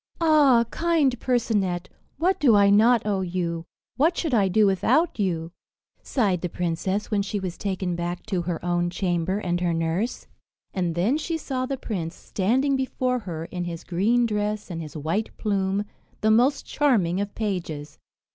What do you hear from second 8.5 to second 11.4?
own chamber and her nurse. And then she